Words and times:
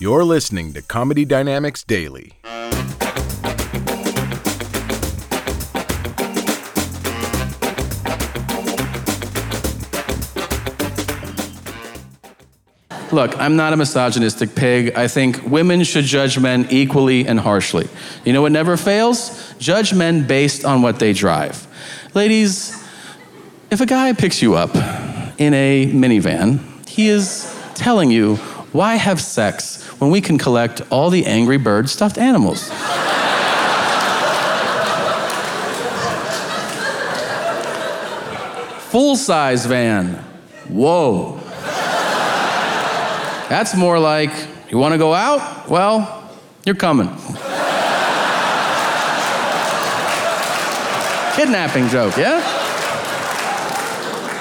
You're 0.00 0.24
listening 0.24 0.72
to 0.72 0.82
Comedy 0.82 1.24
Dynamics 1.24 1.84
Daily. 1.84 2.32
Look, 13.12 13.38
I'm 13.38 13.54
not 13.54 13.72
a 13.72 13.76
misogynistic 13.76 14.56
pig. 14.56 14.96
I 14.96 15.06
think 15.06 15.44
women 15.44 15.84
should 15.84 16.04
judge 16.06 16.40
men 16.40 16.66
equally 16.70 17.24
and 17.28 17.38
harshly. 17.38 17.88
You 18.24 18.32
know 18.32 18.42
what 18.42 18.50
never 18.50 18.76
fails? 18.76 19.54
Judge 19.60 19.94
men 19.94 20.26
based 20.26 20.64
on 20.64 20.82
what 20.82 20.98
they 20.98 21.12
drive. 21.12 21.68
Ladies, 22.14 22.84
if 23.70 23.80
a 23.80 23.86
guy 23.86 24.12
picks 24.12 24.42
you 24.42 24.54
up 24.54 24.74
in 25.38 25.54
a 25.54 25.86
minivan, 25.92 26.88
he 26.88 27.06
is 27.06 27.48
telling 27.76 28.10
you, 28.10 28.40
why 28.72 28.96
have 28.96 29.20
sex 29.20 29.84
when 30.04 30.12
we 30.12 30.20
can 30.20 30.36
collect 30.36 30.82
all 30.90 31.08
the 31.08 31.24
Angry 31.24 31.56
Bird 31.56 31.88
stuffed 31.88 32.18
animals? 32.18 32.68
Full 38.90 39.16
size 39.16 39.64
van. 39.64 40.16
Whoa. 40.68 41.40
That's 43.48 43.74
more 43.74 43.98
like, 43.98 44.30
you 44.68 44.76
want 44.76 44.92
to 44.92 44.98
go 44.98 45.14
out? 45.14 45.70
Well, 45.70 46.30
you're 46.66 46.74
coming. 46.74 47.08
Kidnapping 51.34 51.88
joke, 51.88 52.18
yeah? 52.18 52.63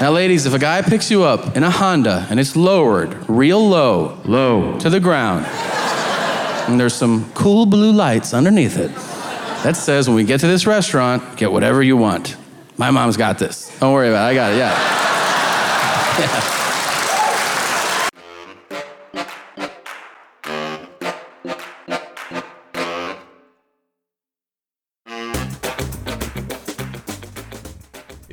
Now, 0.00 0.12
ladies, 0.12 0.46
if 0.46 0.54
a 0.54 0.58
guy 0.58 0.80
picks 0.80 1.10
you 1.10 1.24
up 1.24 1.58
in 1.58 1.62
a 1.62 1.70
Honda 1.70 2.26
and 2.30 2.40
it's 2.40 2.56
lowered 2.56 3.28
real 3.28 3.68
low, 3.68 4.18
low 4.24 4.78
to 4.78 4.88
the 4.88 4.98
ground, 4.98 5.44
and 5.44 6.80
there's 6.80 6.94
some 6.94 7.30
cool 7.34 7.66
blue 7.66 7.92
lights 7.92 8.32
underneath 8.32 8.78
it, 8.78 8.94
that 9.62 9.76
says 9.76 10.08
when 10.08 10.16
we 10.16 10.24
get 10.24 10.40
to 10.40 10.46
this 10.46 10.66
restaurant, 10.66 11.36
get 11.36 11.52
whatever 11.52 11.82
you 11.82 11.98
want. 11.98 12.38
My 12.78 12.90
mom's 12.90 13.18
got 13.18 13.38
this. 13.38 13.78
Don't 13.78 13.92
worry 13.92 14.08
about 14.08 14.26
it. 14.26 14.30
I 14.30 14.34
got 14.34 14.52
it, 14.52 14.56
yeah. 14.56 14.70
yeah. 16.54 16.60